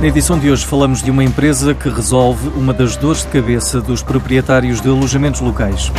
Na 0.00 0.06
edição 0.06 0.38
de 0.38 0.50
hoje 0.50 0.64
falamos 0.64 1.02
de 1.02 1.10
uma 1.10 1.22
empresa 1.22 1.74
que 1.74 1.90
resolve 1.90 2.48
uma 2.56 2.72
das 2.72 2.96
dores 2.96 3.20
de 3.20 3.28
cabeça 3.28 3.82
dos 3.82 4.02
proprietários 4.02 4.80
de 4.80 4.88
alojamentos 4.88 5.42
locais. 5.42 5.92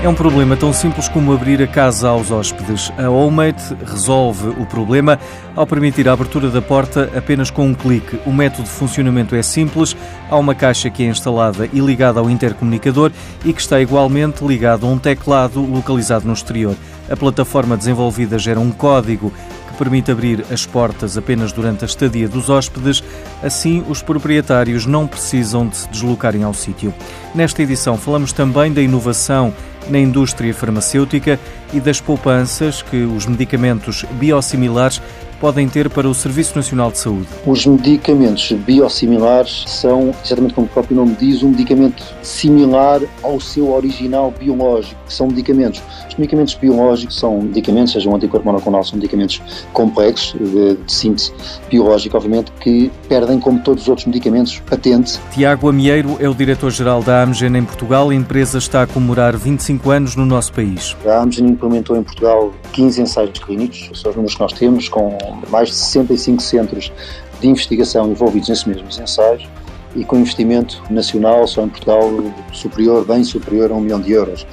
É 0.00 0.08
um 0.08 0.14
problema 0.14 0.56
tão 0.56 0.72
simples 0.72 1.08
como 1.08 1.32
abrir 1.32 1.60
a 1.60 1.66
casa 1.66 2.08
aos 2.08 2.30
hóspedes. 2.30 2.92
A 2.96 3.10
Homemate 3.10 3.74
resolve 3.84 4.50
o 4.50 4.64
problema 4.64 5.18
ao 5.56 5.66
permitir 5.66 6.08
a 6.08 6.12
abertura 6.12 6.48
da 6.48 6.62
porta 6.62 7.10
apenas 7.16 7.50
com 7.50 7.66
um 7.66 7.74
clique. 7.74 8.20
O 8.24 8.32
método 8.32 8.62
de 8.62 8.70
funcionamento 8.70 9.34
é 9.34 9.42
simples. 9.42 9.96
Há 10.30 10.36
uma 10.36 10.54
caixa 10.54 10.88
que 10.88 11.02
é 11.02 11.06
instalada 11.08 11.68
e 11.72 11.80
ligada 11.80 12.20
ao 12.20 12.30
intercomunicador 12.30 13.10
e 13.44 13.52
que 13.52 13.60
está 13.60 13.80
igualmente 13.80 14.44
ligado 14.44 14.86
a 14.86 14.88
um 14.88 14.98
teclado 15.00 15.60
localizado 15.60 16.24
no 16.24 16.32
exterior. 16.32 16.76
A 17.10 17.16
plataforma 17.16 17.76
desenvolvida 17.76 18.38
gera 18.38 18.60
um 18.60 18.70
código 18.70 19.32
permite 19.76 20.10
abrir 20.10 20.44
as 20.50 20.66
portas 20.66 21.16
apenas 21.16 21.52
durante 21.52 21.84
a 21.84 21.86
estadia 21.86 22.28
dos 22.28 22.50
hóspedes, 22.50 23.02
assim 23.42 23.84
os 23.88 24.02
proprietários 24.02 24.86
não 24.86 25.06
precisam 25.06 25.68
de 25.68 25.76
se 25.76 25.88
deslocarem 25.88 26.42
ao 26.42 26.54
sítio. 26.54 26.92
Nesta 27.34 27.62
edição 27.62 27.96
falamos 27.96 28.32
também 28.32 28.72
da 28.72 28.82
inovação 28.82 29.52
na 29.88 29.98
indústria 29.98 30.52
farmacêutica 30.52 31.38
e 31.72 31.80
das 31.80 32.00
poupanças 32.00 32.82
que 32.82 33.04
os 33.04 33.26
medicamentos 33.26 34.04
biosimilares 34.12 35.00
podem 35.40 35.68
ter 35.68 35.88
para 35.90 36.08
o 36.08 36.14
Serviço 36.14 36.56
Nacional 36.56 36.90
de 36.90 36.98
Saúde? 36.98 37.26
Os 37.46 37.66
medicamentos 37.66 38.52
biosimilares 38.52 39.64
são, 39.66 40.14
exatamente 40.24 40.54
como 40.54 40.66
o 40.66 40.70
próprio 40.70 40.96
nome 40.96 41.16
diz, 41.18 41.42
um 41.42 41.50
medicamento 41.50 42.02
similar 42.22 43.00
ao 43.22 43.40
seu 43.40 43.72
original 43.72 44.32
biológico, 44.38 45.00
que 45.06 45.12
são 45.12 45.28
medicamentos. 45.28 45.82
Os 46.08 46.14
medicamentos 46.16 46.54
biológicos 46.54 47.18
são 47.18 47.40
medicamentos, 47.40 47.92
seja 47.92 48.08
um 48.08 48.16
anticorpo 48.16 48.46
monoclonal, 48.46 48.82
são 48.84 48.96
medicamentos 48.96 49.40
complexos, 49.72 50.34
de, 50.38 50.76
de 50.76 50.92
síntese 50.92 51.32
biológica, 51.70 52.16
obviamente, 52.16 52.52
que 52.60 52.90
perdem, 53.08 53.38
como 53.38 53.60
todos 53.60 53.82
os 53.84 53.88
outros 53.88 54.06
medicamentos, 54.06 54.60
patente. 54.60 55.18
Tiago 55.32 55.68
Amieiro 55.68 56.16
é 56.20 56.28
o 56.28 56.34
diretor-geral 56.34 57.02
da 57.02 57.22
Amgen 57.22 57.56
em 57.56 57.64
Portugal. 57.64 58.10
A 58.10 58.14
empresa 58.14 58.58
está 58.58 58.82
a 58.82 58.86
comemorar 58.86 59.36
25 59.36 59.90
anos 59.90 60.16
no 60.16 60.24
nosso 60.24 60.52
país. 60.52 60.96
A 61.06 61.22
Amgen 61.22 61.46
implementou 61.46 61.96
em 61.96 62.02
Portugal 62.02 62.52
15 62.72 63.02
ensaios 63.02 63.38
clínicos, 63.38 63.90
são 63.94 64.10
os 64.10 64.16
números 64.16 64.34
que 64.34 64.40
nós 64.40 64.52
temos, 64.52 64.88
com 64.88 65.16
mais 65.50 65.68
de 65.68 65.74
65 65.74 66.42
centros 66.42 66.92
de 67.40 67.48
investigação 67.48 68.10
envolvidos 68.10 68.48
nesses 68.48 68.64
mesmos 68.64 68.98
ensaios 68.98 69.48
e 69.94 70.04
com 70.04 70.16
investimento 70.18 70.82
nacional 70.90 71.46
só 71.46 71.62
em 71.62 71.68
Portugal 71.68 72.10
superior, 72.52 73.04
bem 73.06 73.24
superior 73.24 73.70
a 73.70 73.74
um 73.74 73.80
milhão 73.80 74.00
de 74.00 74.12
euros 74.12 74.46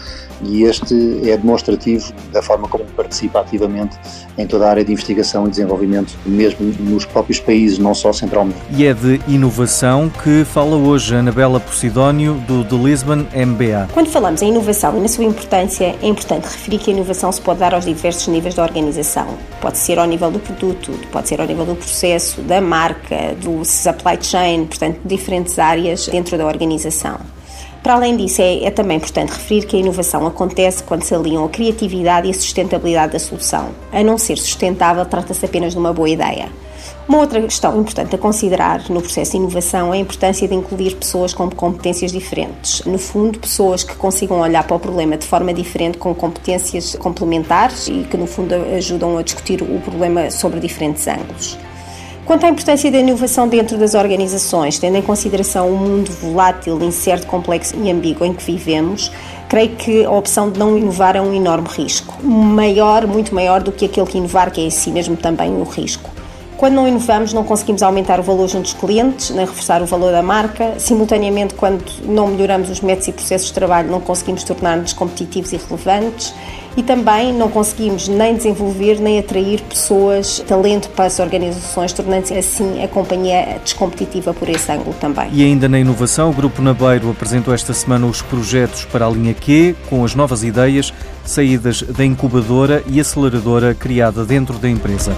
e 0.45 0.63
este 0.63 1.29
é 1.29 1.37
demonstrativo 1.37 2.13
da 2.31 2.41
forma 2.41 2.67
como 2.67 2.83
participa 2.85 3.39
ativamente 3.39 3.97
em 4.37 4.47
toda 4.47 4.65
a 4.67 4.69
área 4.69 4.85
de 4.85 4.91
investigação 4.91 5.47
e 5.47 5.49
desenvolvimento, 5.49 6.13
mesmo 6.25 6.65
nos 6.79 7.05
próprios 7.05 7.39
países, 7.39 7.77
não 7.77 7.93
só 7.93 8.11
centralmente. 8.11 8.57
E 8.71 8.85
é 8.85 8.93
de 8.93 9.21
inovação 9.27 10.11
que 10.23 10.43
fala 10.45 10.75
hoje 10.75 11.15
a 11.15 11.19
Anabela 11.19 11.59
Posidónio, 11.59 12.35
do 12.47 12.63
The 12.63 12.75
Lisbon 12.75 13.25
MBA. 13.33 13.89
Quando 13.93 14.07
falamos 14.09 14.41
em 14.41 14.49
inovação 14.49 14.97
e 14.97 15.01
na 15.01 15.07
sua 15.07 15.25
importância, 15.25 15.95
é 16.01 16.07
importante 16.07 16.45
referir 16.45 16.79
que 16.79 16.91
a 16.91 16.93
inovação 16.93 17.31
se 17.31 17.41
pode 17.41 17.59
dar 17.59 17.73
aos 17.73 17.85
diversos 17.85 18.27
níveis 18.27 18.55
da 18.55 18.63
organização. 18.63 19.27
Pode 19.61 19.77
ser 19.77 19.99
ao 19.99 20.05
nível 20.05 20.31
do 20.31 20.39
produto, 20.39 20.91
pode 21.11 21.27
ser 21.27 21.39
ao 21.39 21.47
nível 21.47 21.65
do 21.65 21.75
processo, 21.75 22.41
da 22.41 22.59
marca, 22.61 23.35
do 23.41 23.63
supply 23.63 24.17
chain, 24.21 24.65
portanto, 24.65 24.99
diferentes 25.05 25.57
áreas 25.59 26.07
dentro 26.07 26.37
da 26.37 26.45
organização. 26.45 27.32
Para 27.83 27.95
além 27.95 28.15
disso, 28.15 28.41
é, 28.41 28.63
é, 28.63 28.71
também 28.71 28.95
importante 28.95 29.33
referir 29.33 29.65
que 29.65 29.75
a 29.75 29.79
inovação 29.79 30.25
acontece 30.25 30.81
quando 30.83 31.03
se 31.03 31.13
aliam 31.13 31.43
a 31.43 31.49
criatividade 31.49 32.27
e 32.27 32.31
a 32.31 32.33
sustentabilidade 32.33 33.11
da 33.11 33.19
solução. 33.19 33.71
A 33.91 34.01
não 34.01 34.17
ser 34.17 34.37
sustentável, 34.37 35.05
trata-se 35.05 35.45
apenas 35.45 35.73
de 35.73 35.79
uma 35.79 35.91
boa 35.91 36.09
ideia. 36.09 36.47
Uma 37.09 37.17
outra 37.17 37.41
questão 37.41 37.77
importante 37.77 38.15
a 38.15 38.17
considerar 38.17 38.89
no 38.89 39.01
processo 39.01 39.31
de 39.31 39.37
inovação 39.37 39.93
é 39.93 39.97
a 39.97 39.99
importância 39.99 40.47
de 40.47 40.55
incluir 40.55 40.95
pessoas 40.95 41.33
com 41.33 41.49
competências 41.49 42.13
diferentes. 42.13 42.85
No 42.85 42.97
fundo, 42.97 43.37
pessoas 43.37 43.83
que 43.83 43.93
consigam 43.95 44.39
olhar 44.39 44.63
para 44.63 44.77
o 44.77 44.79
problema 44.79 45.17
de 45.17 45.27
forma 45.27 45.53
diferente, 45.53 45.97
com 45.97 46.15
competências 46.15 46.95
complementares 46.95 47.89
e 47.89 48.07
que, 48.09 48.15
no 48.15 48.25
fundo, 48.25 48.55
ajudam 48.77 49.17
a 49.17 49.21
discutir 49.21 49.61
o 49.61 49.81
problema 49.81 50.31
sobre 50.31 50.61
diferentes 50.61 51.05
ângulos. 51.05 51.57
Quanto 52.25 52.45
à 52.45 52.49
importância 52.49 52.89
da 52.89 52.99
inovação 52.99 53.49
dentro 53.49 53.77
das 53.77 53.95
organizações, 53.95 54.79
tendo 54.79 54.97
em 54.97 55.01
consideração 55.01 55.69
o 55.69 55.77
mundo 55.77 56.09
volátil, 56.09 56.81
incerto, 56.81 57.27
complexo 57.27 57.75
e 57.75 57.91
ambíguo 57.91 58.25
em 58.25 58.33
que 58.33 58.43
vivemos, 58.45 59.11
creio 59.49 59.75
que 59.75 60.05
a 60.05 60.11
opção 60.11 60.49
de 60.49 60.57
não 60.57 60.77
inovar 60.77 61.17
é 61.17 61.21
um 61.21 61.33
enorme 61.33 61.67
risco. 61.67 62.25
Maior, 62.25 63.05
muito 63.05 63.35
maior 63.35 63.61
do 63.61 63.73
que 63.73 63.85
aquele 63.85 64.07
que 64.07 64.17
inovar, 64.17 64.51
que 64.51 64.61
é 64.61 64.63
em 64.63 64.69
si 64.69 64.89
mesmo 64.89 65.17
também 65.17 65.51
um 65.51 65.63
risco. 65.63 66.09
Quando 66.55 66.75
não 66.75 66.87
inovamos, 66.87 67.33
não 67.33 67.43
conseguimos 67.43 67.83
aumentar 67.83 68.21
o 68.21 68.23
valor 68.23 68.47
junto 68.47 68.63
dos 68.63 68.73
clientes, 68.73 69.31
nem 69.31 69.45
reforçar 69.45 69.81
o 69.81 69.85
valor 69.85 70.13
da 70.13 70.21
marca. 70.21 70.75
Simultaneamente, 70.77 71.55
quando 71.55 71.83
não 72.05 72.27
melhoramos 72.27 72.69
os 72.69 72.79
métodos 72.79 73.09
e 73.09 73.11
processos 73.11 73.47
de 73.47 73.53
trabalho, 73.53 73.91
não 73.91 73.99
conseguimos 73.99 74.45
tornar-nos 74.45 74.93
competitivos 74.93 75.51
e 75.51 75.57
relevantes 75.57 76.33
e 76.75 76.83
também 76.83 77.33
não 77.33 77.49
conseguimos 77.49 78.07
nem 78.07 78.35
desenvolver 78.35 78.99
nem 78.99 79.19
atrair 79.19 79.61
pessoas, 79.61 80.43
talento 80.47 80.89
para 80.89 81.05
as 81.05 81.19
organizações, 81.19 81.93
tornando-se 81.93 82.33
assim 82.33 82.83
a 82.83 82.87
companhia 82.87 83.59
descompetitiva 83.63 84.33
por 84.33 84.49
esse 84.49 84.71
ângulo 84.71 84.95
também. 84.99 85.29
E 85.31 85.43
ainda 85.43 85.67
na 85.69 85.79
inovação, 85.79 86.29
o 86.29 86.33
Grupo 86.33 86.61
Nabeiro 86.61 87.09
apresentou 87.09 87.53
esta 87.53 87.73
semana 87.73 88.05
os 88.05 88.21
projetos 88.21 88.85
para 88.85 89.05
a 89.05 89.09
linha 89.09 89.33
Q, 89.33 89.75
com 89.89 90.03
as 90.03 90.15
novas 90.15 90.43
ideias 90.43 90.93
saídas 91.25 91.81
da 91.81 92.03
incubadora 92.03 92.83
e 92.87 92.99
aceleradora 92.99 93.73
criada 93.73 94.25
dentro 94.25 94.57
da 94.57 94.69
empresa. 94.69 95.15